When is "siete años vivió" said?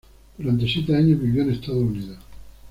0.67-1.43